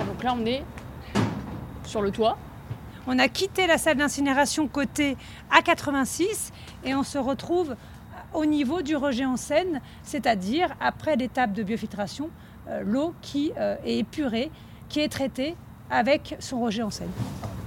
Ah, 0.00 0.04
donc 0.04 0.22
là 0.24 0.34
on 0.34 0.46
est 0.46 0.64
sur 1.84 2.00
le 2.00 2.10
toit. 2.10 2.38
On 3.06 3.18
a 3.18 3.28
quitté 3.28 3.66
la 3.66 3.78
salle 3.78 3.98
d'incinération 3.98 4.66
côté 4.66 5.16
A86 5.52 6.50
et 6.84 6.94
on 6.94 7.04
se 7.04 7.18
retrouve 7.18 7.76
au 8.34 8.44
niveau 8.44 8.82
du 8.82 8.96
rejet 8.96 9.24
en 9.24 9.36
scène, 9.36 9.80
c'est-à-dire 10.02 10.74
après 10.80 11.16
l'étape 11.16 11.52
de 11.52 11.62
biofiltration, 11.62 12.30
euh, 12.68 12.82
l'eau 12.84 13.14
qui 13.22 13.52
euh, 13.58 13.76
est 13.84 13.98
épurée, 13.98 14.50
qui 14.88 15.00
est 15.00 15.08
traitée 15.08 15.54
avec 15.88 16.36
son 16.40 16.60
rejet 16.60 16.82
en 16.82 16.90
scène. 16.90 17.10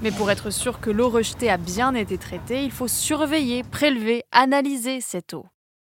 Mais 0.01 0.12
pour 0.12 0.29
être 0.29 0.50
sûr 0.50 0.79
que 0.79 0.89
l'eau 0.89 1.10
rejetée 1.10 1.50
a 1.50 1.58
bien 1.58 1.93
été 1.93 2.17
traitée, 2.17 2.63
il 2.63 2.72
faut 2.72 2.88
surveiller, 2.88 3.63
prélever, 3.63 4.24
analyser 4.31 5.01
cette 5.01 5.34
eau. 5.34 5.46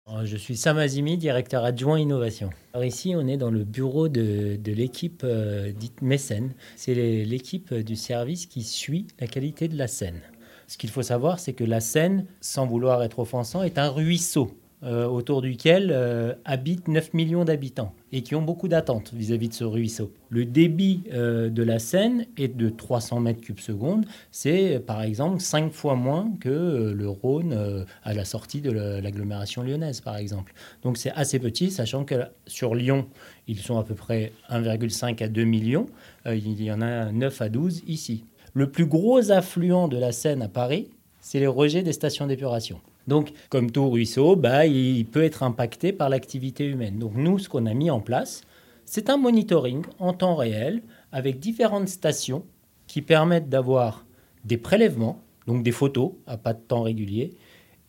Euh, 0.09 0.25
je 0.25 0.35
suis 0.35 0.57
Sam 0.57 0.77
Azimi, 0.79 1.17
directeur 1.17 1.63
adjoint 1.63 1.97
innovation. 1.97 2.49
Alors 2.73 2.83
ici, 2.83 3.13
on 3.15 3.25
est 3.25 3.37
dans 3.37 3.51
le 3.51 3.63
bureau 3.63 4.09
de, 4.09 4.59
l'équipe 4.65 5.21
euh, 5.23 5.71
dite 5.71 6.01
mécène. 6.01 6.53
C'est 6.75 6.93
l'équipe 6.93 7.73
du 7.73 7.95
service 7.95 8.45
qui 8.45 8.63
suit 8.63 9.07
la 9.19 9.27
qualité 9.27 9.69
de 9.69 9.77
la 9.77 9.87
Seine. 9.87 10.21
Ce 10.67 10.77
qu'il 10.77 10.89
faut 10.89 11.03
savoir, 11.03 11.39
c'est 11.39 11.53
que 11.53 11.63
la 11.63 11.79
Seine, 11.79 12.25
sans 12.41 12.65
vouloir 12.65 13.01
être 13.03 13.19
offensant, 13.19 13.63
est 13.63 13.77
un 13.77 13.89
ruisseau 13.89 14.51
euh, 14.85 15.05
autour 15.05 15.41
duquel 15.41 15.91
euh, 15.93 16.33
habitent 16.43 16.89
9 16.89 17.13
millions 17.13 17.45
d'habitants 17.45 17.93
et 18.11 18.21
qui 18.21 18.35
ont 18.35 18.41
beaucoup 18.41 18.67
d'attentes 18.67 19.13
vis-à-vis 19.13 19.47
de 19.47 19.53
ce 19.53 19.63
ruisseau. 19.63 20.11
Le 20.29 20.43
débit 20.43 21.03
euh, 21.13 21.49
de 21.49 21.63
la 21.63 21.79
Seine 21.79 22.25
est 22.35 22.49
de 22.49 22.67
300 22.67 23.21
mètres 23.21 23.39
cubes 23.39 23.61
secondes. 23.61 24.05
C'est 24.31 24.81
par 24.85 25.01
exemple 25.01 25.39
5 25.39 25.71
fois 25.71 25.95
moins 25.95 26.33
que 26.41 26.91
le 26.93 27.07
Rhône 27.07 27.85
à 28.03 28.13
la 28.13 28.25
sortie 28.25 28.59
de 28.59 28.71
l'agglomération 28.71 29.63
lyonnaise, 29.63 30.01
par 30.01 30.17
exemple. 30.17 30.53
Donc 30.81 30.97
c'est 30.97 31.11
assez 31.11 31.39
petit, 31.39 31.71
sachant 31.71 32.03
que 32.03 32.15
sur 32.45 32.75
Lyon, 32.75 33.07
ils 33.47 33.59
sont 33.59 33.77
à 33.77 33.85
peu 33.85 33.95
près 33.95 34.33
1,5 34.49 35.23
à 35.23 35.29
2 35.29 35.43
millions. 35.45 35.87
il 36.25 36.61
y 36.61 36.71
en 36.73 36.81
a 36.81 37.09
9 37.09 37.41
à 37.41 37.47
12 37.47 37.83
ici. 37.87 38.25
Le 38.53 38.69
plus 38.69 38.85
gros 38.85 39.31
affluent 39.31 39.87
de 39.87 39.97
la 39.97 40.11
Seine 40.11 40.41
à 40.41 40.49
Paris, 40.49 40.89
c'est 41.21 41.39
les 41.39 41.47
rejets 41.47 41.83
des 41.83 41.93
stations 41.93 42.27
d'épuration. 42.27 42.81
Donc, 43.07 43.33
comme 43.49 43.71
tout 43.71 43.89
ruisseau, 43.89 44.35
bah, 44.35 44.65
il 44.65 45.05
peut 45.05 45.23
être 45.23 45.43
impacté 45.43 45.91
par 45.91 46.09
l'activité 46.09 46.65
humaine. 46.65 46.99
Donc, 46.99 47.13
nous, 47.15 47.39
ce 47.39 47.49
qu'on 47.49 47.65
a 47.65 47.73
mis 47.73 47.89
en 47.89 47.99
place, 47.99 48.41
c'est 48.85 49.09
un 49.09 49.17
monitoring 49.17 49.83
en 49.99 50.13
temps 50.13 50.35
réel 50.35 50.81
avec 51.11 51.39
différentes 51.39 51.89
stations 51.89 52.45
qui 52.87 53.01
permettent 53.01 53.49
d'avoir 53.49 54.05
des 54.45 54.57
prélèvements, 54.57 55.21
donc 55.47 55.63
des 55.63 55.71
photos 55.71 56.11
à 56.27 56.37
pas 56.37 56.53
de 56.53 56.61
temps 56.61 56.81
régulier, 56.81 57.31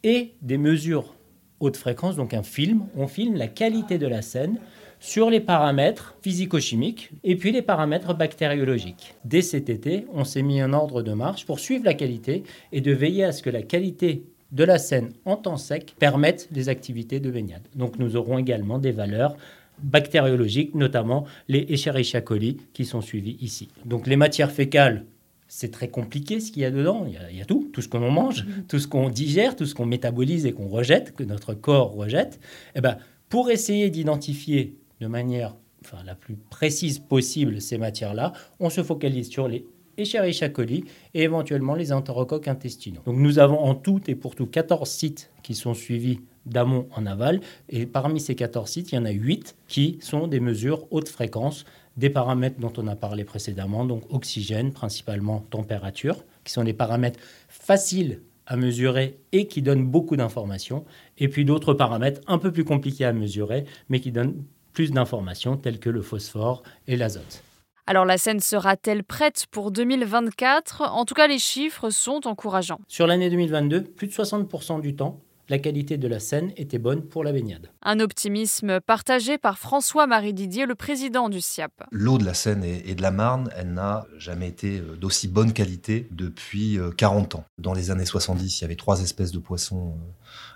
et 0.02 0.34
des 0.42 0.58
mesures 0.58 1.14
haute 1.60 1.76
fréquence, 1.76 2.16
donc 2.16 2.34
un 2.34 2.42
film. 2.42 2.86
On 2.96 3.06
filme 3.06 3.36
la 3.36 3.48
qualité 3.48 3.98
de 3.98 4.06
la 4.06 4.22
scène 4.22 4.58
sur 5.00 5.30
les 5.30 5.40
paramètres 5.40 6.16
physico-chimiques 6.22 7.10
et 7.24 7.36
puis 7.36 7.52
les 7.52 7.62
paramètres 7.62 8.14
bactériologiques. 8.14 9.14
Dès 9.24 9.42
cet 9.42 9.68
été, 9.68 10.06
on 10.12 10.24
s'est 10.24 10.42
mis 10.42 10.62
en 10.62 10.72
ordre 10.72 11.02
de 11.02 11.12
marche 11.12 11.44
pour 11.46 11.58
suivre 11.58 11.84
la 11.84 11.94
qualité 11.94 12.44
et 12.72 12.80
de 12.80 12.92
veiller 12.92 13.24
à 13.24 13.32
ce 13.32 13.42
que 13.42 13.50
la 13.50 13.62
qualité 13.62 14.24
de 14.54 14.64
la 14.64 14.78
Seine 14.78 15.12
en 15.24 15.36
temps 15.36 15.58
sec 15.58 15.94
permettent 15.98 16.48
les 16.52 16.68
activités 16.68 17.20
de 17.20 17.30
baignade. 17.30 17.62
Donc 17.74 17.98
nous 17.98 18.16
aurons 18.16 18.38
également 18.38 18.78
des 18.78 18.92
valeurs 18.92 19.36
bactériologiques, 19.82 20.74
notamment 20.74 21.24
les 21.48 21.66
Escherichia 21.68 22.20
coli 22.20 22.58
qui 22.72 22.84
sont 22.84 23.00
suivies 23.00 23.36
ici. 23.40 23.68
Donc 23.84 24.06
les 24.06 24.16
matières 24.16 24.52
fécales, 24.52 25.04
c'est 25.48 25.72
très 25.72 25.88
compliqué 25.88 26.40
ce 26.40 26.52
qu'il 26.52 26.62
y 26.62 26.64
a 26.64 26.70
dedans. 26.70 27.04
Il 27.06 27.36
y 27.36 27.42
a, 27.42 27.44
tout, 27.44 27.68
tout 27.72 27.82
ce 27.82 27.88
qu'on 27.88 28.10
mange, 28.10 28.44
mm-hmm. 28.44 28.66
tout 28.68 28.78
ce 28.78 28.86
qu'on 28.86 29.10
digère, 29.10 29.56
tout 29.56 29.66
ce 29.66 29.74
qu'on 29.74 29.86
métabolise 29.86 30.46
et 30.46 30.52
qu'on 30.52 30.68
rejette, 30.68 31.14
que 31.14 31.24
notre 31.24 31.54
corps 31.54 31.92
rejette. 31.92 32.38
Et 32.74 32.78
eh 32.78 32.80
ben, 32.80 32.96
pour 33.28 33.50
essayer 33.50 33.90
d'identifier 33.90 34.76
de 35.00 35.08
manière 35.08 35.56
enfin, 35.84 35.98
la 36.06 36.14
plus 36.14 36.36
précise 36.36 37.00
possible 37.00 37.60
ces 37.60 37.78
matières-là, 37.78 38.32
on 38.60 38.70
se 38.70 38.82
focalise 38.82 39.28
sur 39.28 39.48
les 39.48 39.66
Escherichia 39.96 40.48
coli 40.48 40.84
et 41.14 41.22
éventuellement 41.22 41.74
les 41.74 41.92
entérocoques 41.92 42.48
intestinaux. 42.48 43.00
Donc 43.06 43.16
nous 43.16 43.38
avons 43.38 43.58
en 43.58 43.74
tout 43.74 44.00
et 44.08 44.14
pour 44.14 44.34
tout 44.34 44.46
14 44.46 44.88
sites 44.88 45.30
qui 45.42 45.54
sont 45.54 45.74
suivis 45.74 46.20
d'amont 46.46 46.88
en 46.94 47.06
aval 47.06 47.40
et 47.68 47.86
parmi 47.86 48.20
ces 48.20 48.34
14 48.34 48.68
sites, 48.68 48.92
il 48.92 48.96
y 48.96 48.98
en 48.98 49.04
a 49.04 49.10
8 49.10 49.56
qui 49.68 49.98
sont 50.00 50.26
des 50.26 50.40
mesures 50.40 50.86
haute 50.90 51.08
fréquence 51.08 51.64
des 51.96 52.10
paramètres 52.10 52.58
dont 52.58 52.72
on 52.76 52.86
a 52.88 52.96
parlé 52.96 53.24
précédemment, 53.24 53.84
donc 53.84 54.02
oxygène, 54.12 54.72
principalement 54.72 55.40
température, 55.50 56.24
qui 56.42 56.52
sont 56.52 56.64
des 56.64 56.72
paramètres 56.72 57.20
faciles 57.48 58.20
à 58.46 58.56
mesurer 58.56 59.18
et 59.32 59.46
qui 59.46 59.62
donnent 59.62 59.86
beaucoup 59.86 60.16
d'informations, 60.16 60.84
et 61.18 61.28
puis 61.28 61.44
d'autres 61.44 61.72
paramètres 61.72 62.20
un 62.26 62.38
peu 62.38 62.52
plus 62.52 62.64
compliqués 62.64 63.04
à 63.04 63.12
mesurer, 63.12 63.64
mais 63.88 64.00
qui 64.00 64.12
donnent 64.12 64.44
plus 64.72 64.90
d'informations 64.90 65.56
telles 65.56 65.78
que 65.78 65.88
le 65.88 66.02
phosphore 66.02 66.62
et 66.86 66.96
l'azote. 66.96 67.42
Alors 67.86 68.06
la 68.06 68.16
scène 68.16 68.40
sera-t-elle 68.40 69.04
prête 69.04 69.44
pour 69.50 69.70
2024 69.70 70.80
En 70.92 71.04
tout 71.04 71.12
cas, 71.12 71.26
les 71.26 71.38
chiffres 71.38 71.90
sont 71.90 72.26
encourageants. 72.26 72.80
Sur 72.88 73.06
l'année 73.06 73.28
2022, 73.28 73.84
plus 73.84 74.06
de 74.06 74.12
60% 74.12 74.80
du 74.80 74.96
temps, 74.96 75.20
la 75.50 75.58
qualité 75.58 75.98
de 75.98 76.08
la 76.08 76.18
Seine 76.18 76.52
était 76.56 76.78
bonne 76.78 77.02
pour 77.02 77.22
la 77.24 77.30
baignade. 77.30 77.68
Un 77.82 78.00
optimisme 78.00 78.80
partagé 78.80 79.36
par 79.36 79.58
François-Marie 79.58 80.32
Didier, 80.32 80.64
le 80.64 80.74
président 80.74 81.28
du 81.28 81.42
SIAP. 81.42 81.72
L'eau 81.90 82.16
de 82.16 82.24
la 82.24 82.32
Seine 82.32 82.64
et 82.64 82.94
de 82.94 83.02
la 83.02 83.10
Marne, 83.10 83.50
elle 83.54 83.74
n'a 83.74 84.06
jamais 84.16 84.48
été 84.48 84.78
euh, 84.78 84.96
d'aussi 84.96 85.28
bonne 85.28 85.52
qualité 85.52 86.08
depuis 86.10 86.78
40 86.96 87.34
euh, 87.34 87.38
ans. 87.38 87.44
Dans 87.58 87.74
les 87.74 87.90
années 87.90 88.06
70, 88.06 88.60
il 88.60 88.62
y 88.62 88.64
avait 88.64 88.76
trois 88.76 89.02
espèces 89.02 89.32
de 89.32 89.38
poissons 89.38 89.88
euh, 89.88 90.12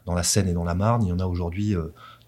dans 0.06 0.14
la 0.14 0.22
Seine 0.22 0.48
et 0.48 0.54
dans 0.54 0.64
la 0.64 0.74
Marne. 0.74 1.02
Il 1.02 1.10
y 1.10 1.12
en 1.12 1.18
a 1.18 1.26
aujourd'hui 1.26 1.74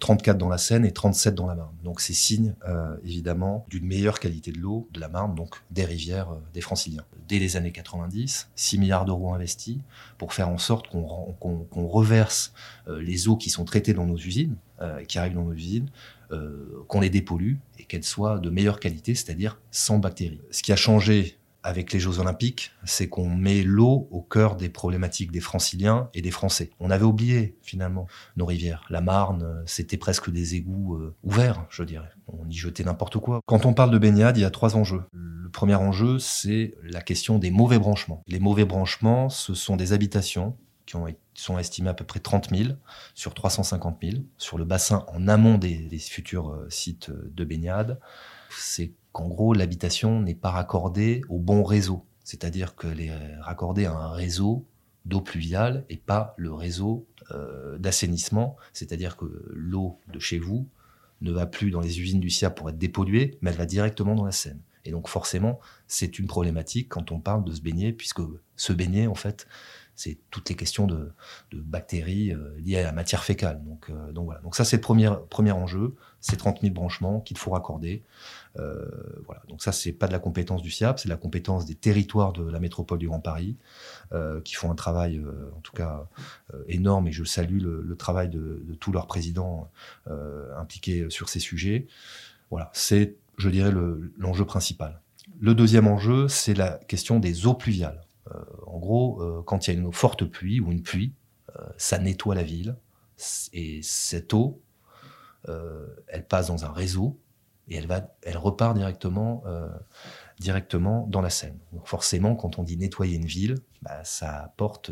34 0.01 0.39
dans 0.39 0.49
la 0.49 0.59
Seine 0.59 0.85
et 0.85 0.93
37 0.93 1.35
dans 1.35 1.47
la 1.47 1.55
Marne. 1.55 1.75
Donc 1.85 2.01
c'est 2.01 2.15
signe 2.15 2.55
euh, 2.67 2.97
évidemment 3.05 3.67
d'une 3.69 3.87
meilleure 3.87 4.19
qualité 4.19 4.51
de 4.51 4.59
l'eau 4.59 4.89
de 4.93 4.99
la 4.99 5.09
Marne, 5.09 5.35
donc 5.35 5.57
des 5.71 5.85
rivières 5.85 6.31
euh, 6.31 6.41
des 6.55 6.61
Franciliens. 6.61 7.05
Dès 7.29 7.39
les 7.39 7.57
années 7.57 7.71
90, 7.71 8.49
6 8.57 8.79
milliards 8.79 9.05
d'euros 9.05 9.35
investis 9.35 9.79
pour 10.19 10.33
faire 10.33 10.49
en 10.49 10.59
sorte 10.59 10.89
qu'on 10.89 11.87
reverse 11.87 12.53
euh, 12.89 13.01
les 13.01 13.29
eaux 13.29 13.37
qui 13.37 13.51
sont 13.51 13.65
traitées 13.65 13.95
dans 13.95 14.07
nos 14.07 14.17
usines, 14.17 14.57
qui 15.09 15.19
arrivent 15.19 15.35
dans 15.35 15.45
nos 15.45 15.53
usines, 15.53 15.91
qu'on 16.89 17.01
les 17.01 17.11
dépollue 17.11 17.57
et 17.79 17.85
qu'elles 17.85 18.03
soient 18.03 18.39
de 18.39 18.49
meilleure 18.49 18.81
qualité, 18.81 19.15
c'est-à-dire 19.15 19.61
sans 19.71 19.99
bactéries. 19.99 20.41
Ce 20.51 20.63
qui 20.63 20.73
a 20.73 20.77
changé 20.77 21.39
avec 21.63 21.93
les 21.93 22.01
Jeux 22.01 22.19
Olympiques, 22.19 22.73
c'est 22.85 23.09
qu'on 23.09 23.29
met 23.29 23.63
l'eau 23.63 24.09
au 24.11 24.23
cœur 24.23 24.57
des 24.57 24.69
problématiques 24.69 25.31
des 25.31 25.41
Franciliens 25.41 26.09
et 26.15 26.23
des 26.23 26.31
Français. 26.31 26.71
On 26.81 26.91
avait 26.91 27.05
oublié 27.05 27.57
finalement 27.63 28.07
nos 28.37 28.47
rivières. 28.47 28.85
La 28.91 29.01
Marne, 29.01 29.63
c'était 29.67 29.97
presque 29.97 30.31
des 30.31 30.55
égouts 30.55 30.97
euh, 30.97 31.15
ouverts, 31.23 31.67
je 31.71 31.83
dirais. 31.83 32.11
On 32.29 32.49
y 32.49 32.55
jetait 32.55 32.85
n'importe 32.85 33.19
quoi. 33.19 33.41
Quand 33.47 33.67
on 33.67 33.75
parle 33.75 33.91
de 33.91 33.99
baignade, 33.99 34.39
il 34.39 34.41
y 34.41 34.45
a 34.45 34.51
trois 34.51 34.77
enjeux. 34.77 35.03
Le 35.13 35.51
premier 35.51 35.75
enjeu, 35.75 36.19
c'est 36.19 36.75
la 36.83 37.03
question 37.03 37.39
des 37.39 37.51
mauvais 37.51 37.79
branchements. 37.79 38.23
Les 38.27 38.39
mauvais 38.39 38.65
branchements, 38.65 39.29
ce 39.29 39.55
sont 39.55 39.77
des 39.77 39.93
habitations 39.93 40.57
qui 40.87 40.97
ont, 40.97 41.07
sont 41.35 41.59
estimées 41.59 41.91
à 41.91 41.95
peu 41.95 42.05
près 42.05 42.21
30 42.21 42.51
000 42.51 42.71
sur 43.15 43.35
350 43.35 43.99
000 44.03 44.17
sur 44.39 44.59
le 44.59 44.65
bassin 44.65 45.05
en 45.09 45.29
amont 45.29 45.59
des, 45.59 45.77
des 45.77 45.99
futurs 45.99 46.51
euh, 46.51 46.67
sites 46.71 47.11
de 47.11 47.45
baignade. 47.45 48.01
C'est 48.51 48.93
qu'en 49.13 49.29
gros, 49.29 49.55
l'habitation 49.55 50.21
n'est 50.21 50.35
pas 50.35 50.51
raccordée 50.51 51.23
au 51.29 51.39
bon 51.39 51.63
réseau. 51.63 52.05
C'est-à-dire 52.25 52.77
qu'elle 52.77 53.01
est 53.01 53.13
raccordée 53.41 53.87
à 53.87 53.93
un 53.93 54.13
réseau 54.13 54.67
d'eau 55.05 55.21
pluviale 55.21 55.85
et 55.89 55.97
pas 55.97 56.35
le 56.37 56.53
réseau 56.53 57.07
euh, 57.33 57.79
d'assainissement. 57.79 58.57
C'est-à-dire 58.73 59.17
que 59.17 59.27
l'eau 59.53 59.99
de 60.13 60.19
chez 60.19 60.39
vous 60.39 60.69
ne 61.23 61.33
va 61.33 61.47
plus 61.47 61.71
dans 61.71 61.81
les 61.81 62.01
usines 62.01 62.21
du 62.21 62.31
SIA 62.31 62.51
pour 62.51 62.71
être 62.71 62.79
dépolluée, 62.79 63.39
mais 63.41 63.51
elle 63.51 63.57
va 63.57 63.67
directement 63.67 64.15
dans 64.15 64.25
la 64.25 64.33
Seine. 64.33 64.61
Et 64.85 64.91
donc 64.91 65.09
forcément, 65.09 65.61
c'est 65.87 66.19
une 66.19 66.27
problématique 66.27 66.89
quand 66.89 67.13
on 67.13 67.21
parle 67.21 67.45
de 67.45 67.53
se 67.53 67.61
baigner, 67.61 67.93
puisque 67.93 68.23
se 68.57 68.73
baigner, 68.73 69.07
en 69.07 69.15
fait, 69.15 69.47
c'est 69.97 70.19
toutes 70.31 70.49
les 70.49 70.57
questions 70.57 70.87
de, 70.87 71.13
bactéries 71.53 72.33
euh, 72.33 72.57
liées 72.59 72.79
à 72.79 72.83
la 72.83 72.93
matière 72.93 73.23
fécale. 73.23 73.63
Donc, 73.65 73.91
euh, 73.91 74.13
donc 74.13 74.25
voilà. 74.25 74.41
Donc 74.41 74.57
ça, 74.57 74.65
c'est 74.65 74.77
le 74.77 74.83
premier, 74.83 75.53
enjeu, 75.53 75.95
c'est 76.21 76.37
30 76.37 76.61
000 76.63 76.73
branchements 76.73 77.21
qu'il 77.21 77.37
faut 77.37 77.51
raccorder. 77.51 78.03
Euh, 78.59 78.87
voilà. 79.27 79.43
Donc 79.49 79.63
ça, 79.63 79.73
c'est 79.73 79.93
pas 79.93 80.07
de 80.07 80.13
la 80.13 80.19
compétence 80.19 80.63
du 80.63 80.71
SIAP, 80.71 80.99
c'est 80.99 81.09
la 81.09 81.17
compétence 81.17 81.67
des 81.67 81.75
territoires 81.75 82.33
de 82.33 82.49
la 82.51 82.61
métropole 82.61 82.99
du 82.99 83.09
Grand 83.09 83.21
Paris, 83.21 83.57
qui 84.45 84.55
font 84.55 84.71
un 84.71 84.75
travail, 84.75 85.23
en 85.57 85.61
tout 85.61 85.73
cas, 85.73 86.07
énorme, 86.67 87.07
et 87.09 87.13
je 87.13 87.23
salue 87.23 87.61
le, 87.61 87.97
travail 87.97 88.29
de, 88.29 88.63
tous 88.81 88.93
leurs 88.93 89.07
présidents 89.07 89.71
impliqués 90.57 91.09
sur 91.11 91.29
ces 91.29 91.41
sujets. 91.41 91.87
Voilà, 92.51 92.71
c'est, 92.73 93.17
je 93.39 93.49
dirais, 93.49 93.73
l'enjeu 94.19 94.45
principal. 94.45 95.01
Le 95.41 95.55
deuxième 95.55 95.87
enjeu, 95.87 96.29
c'est 96.29 96.55
la 96.55 96.79
question 96.89 97.21
des 97.21 97.47
eaux 97.47 97.55
pluviales. 97.55 98.03
Euh, 98.35 98.45
en 98.67 98.79
gros, 98.79 99.23
euh, 99.23 99.43
quand 99.43 99.67
il 99.67 99.75
y 99.75 99.77
a 99.77 99.81
une 99.81 99.93
forte 99.93 100.25
pluie 100.25 100.61
ou 100.61 100.71
une 100.73 100.83
pluie, 100.83 101.15
euh, 101.57 101.63
ça 101.77 101.99
nettoie 101.99 102.35
la 102.35 102.43
ville. 102.43 102.77
Et 103.53 103.83
cette 103.83 104.33
eau, 104.33 104.63
elle 105.47 106.27
passe 106.27 106.47
dans 106.47 106.65
un 106.65 106.73
réseau 106.73 107.21
et 107.69 107.77
elle, 107.77 107.87
va, 107.87 108.15
elle 108.23 108.39
repart 108.39 108.75
directement, 108.75 109.45
directement 110.39 111.07
dans 111.07 111.21
la 111.21 111.29
Seine. 111.29 111.59
Donc 111.75 111.87
forcément, 111.87 112.35
quand 112.35 112.59
on 112.59 112.63
dit 112.63 112.79
nettoyer 112.79 113.17
une 113.17 113.27
ville, 113.27 113.57
bah, 113.83 114.03
ça 114.05 114.45
apporte 114.45 114.91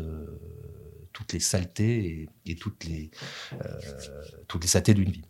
toutes 1.11 1.33
les 1.33 1.39
saletés 1.39 2.29
et, 2.45 2.55
toutes, 2.55 2.83
les, 2.83 3.09
toutes 4.47 4.61
les 4.61 4.69
saletés 4.69 4.93
d'une 4.93 5.09
ville. 5.09 5.25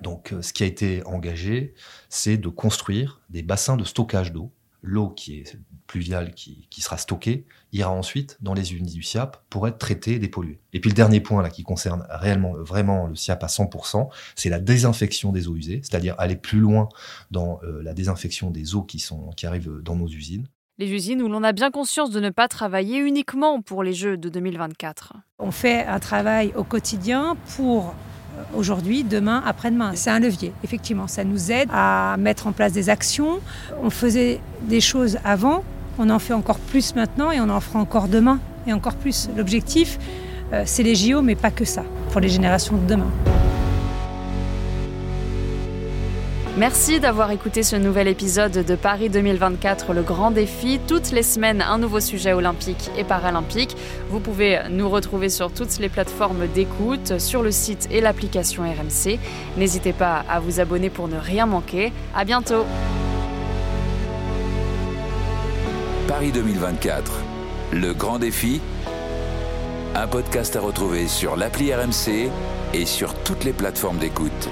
Donc 0.00 0.34
ce 0.40 0.54
qui 0.54 0.62
a 0.62 0.66
été 0.66 1.04
engagé, 1.04 1.74
c'est 2.08 2.38
de 2.38 2.48
construire 2.48 3.20
des 3.28 3.42
bassins 3.42 3.76
de 3.76 3.84
stockage 3.84 4.32
d'eau 4.32 4.50
l'eau 4.84 5.08
qui 5.08 5.38
est 5.38 5.58
pluviale 5.86 6.34
qui, 6.34 6.68
sera 6.80 6.98
stockée 6.98 7.46
ira 7.72 7.90
ensuite 7.90 8.36
dans 8.40 8.54
les 8.54 8.74
unités 8.74 8.94
du 8.94 9.02
SIAP 9.02 9.42
pour 9.48 9.66
être 9.66 9.78
traitée 9.78 10.12
et 10.12 10.18
dépolluée. 10.18 10.60
Et 10.72 10.80
puis 10.80 10.90
le 10.90 10.94
dernier 10.94 11.20
point 11.20 11.42
là 11.42 11.50
qui 11.50 11.62
concerne 11.62 12.06
réellement 12.10 12.52
vraiment 12.54 13.06
le 13.06 13.16
SIAP 13.16 13.42
à 13.42 13.46
100%, 13.46 14.08
c'est 14.36 14.50
la 14.50 14.60
désinfection 14.60 15.32
des 15.32 15.48
eaux 15.48 15.56
usées, 15.56 15.80
c'est-à-dire 15.82 16.14
aller 16.18 16.36
plus 16.36 16.60
loin 16.60 16.88
dans 17.30 17.60
euh, 17.64 17.82
la 17.82 17.94
désinfection 17.94 18.50
des 18.50 18.74
eaux 18.74 18.82
qui, 18.82 18.98
sont, 18.98 19.30
qui 19.30 19.46
arrivent 19.46 19.80
dans 19.82 19.96
nos 19.96 20.08
usines. 20.08 20.46
Les 20.76 20.90
usines 20.90 21.22
où 21.22 21.28
l'on 21.28 21.44
a 21.44 21.52
bien 21.52 21.70
conscience 21.70 22.10
de 22.10 22.18
ne 22.18 22.30
pas 22.30 22.48
travailler 22.48 22.98
uniquement 22.98 23.62
pour 23.62 23.84
les 23.84 23.92
Jeux 23.92 24.16
de 24.16 24.28
2024. 24.28 25.12
On 25.38 25.52
fait 25.52 25.84
un 25.84 26.00
travail 26.00 26.52
au 26.56 26.64
quotidien 26.64 27.36
pour 27.56 27.94
aujourd'hui, 28.54 29.04
demain, 29.04 29.42
après-demain. 29.46 29.92
C'est 29.94 30.10
un 30.10 30.20
levier, 30.20 30.52
effectivement. 30.64 31.06
Ça 31.06 31.24
nous 31.24 31.50
aide 31.50 31.68
à 31.72 32.16
mettre 32.18 32.46
en 32.46 32.52
place 32.52 32.72
des 32.72 32.90
actions. 32.90 33.40
On 33.82 33.90
faisait 33.90 34.40
des 34.62 34.80
choses 34.80 35.18
avant, 35.24 35.64
on 35.98 36.10
en 36.10 36.18
fait 36.18 36.34
encore 36.34 36.58
plus 36.58 36.94
maintenant 36.94 37.30
et 37.30 37.40
on 37.40 37.48
en 37.48 37.60
fera 37.60 37.78
encore 37.78 38.08
demain 38.08 38.38
et 38.66 38.72
encore 38.72 38.94
plus. 38.94 39.28
L'objectif, 39.36 39.98
c'est 40.64 40.82
les 40.82 40.94
JO, 40.94 41.22
mais 41.22 41.34
pas 41.34 41.50
que 41.50 41.64
ça, 41.64 41.82
pour 42.10 42.20
les 42.20 42.28
générations 42.28 42.76
de 42.76 42.86
demain. 42.86 43.10
Merci 46.56 47.00
d'avoir 47.00 47.32
écouté 47.32 47.64
ce 47.64 47.74
nouvel 47.74 48.06
épisode 48.06 48.52
de 48.52 48.76
Paris 48.76 49.08
2024, 49.08 49.92
le 49.92 50.02
grand 50.02 50.30
défi. 50.30 50.78
Toutes 50.86 51.10
les 51.10 51.24
semaines, 51.24 51.60
un 51.60 51.78
nouveau 51.78 51.98
sujet 51.98 52.32
olympique 52.32 52.92
et 52.96 53.02
paralympique. 53.02 53.76
Vous 54.08 54.20
pouvez 54.20 54.60
nous 54.70 54.88
retrouver 54.88 55.30
sur 55.30 55.52
toutes 55.52 55.76
les 55.80 55.88
plateformes 55.88 56.46
d'écoute, 56.46 57.18
sur 57.18 57.42
le 57.42 57.50
site 57.50 57.88
et 57.90 58.00
l'application 58.00 58.62
RMC. 58.62 59.18
N'hésitez 59.56 59.92
pas 59.92 60.24
à 60.28 60.38
vous 60.38 60.60
abonner 60.60 60.90
pour 60.90 61.08
ne 61.08 61.16
rien 61.16 61.46
manquer. 61.46 61.92
À 62.14 62.24
bientôt. 62.24 62.64
Paris 66.06 66.30
2024, 66.30 67.20
le 67.72 67.92
grand 67.94 68.20
défi. 68.20 68.60
Un 69.96 70.06
podcast 70.06 70.54
à 70.54 70.60
retrouver 70.60 71.08
sur 71.08 71.34
l'appli 71.34 71.74
RMC 71.74 72.30
et 72.74 72.86
sur 72.86 73.12
toutes 73.24 73.42
les 73.42 73.52
plateformes 73.52 73.98
d'écoute. 73.98 74.48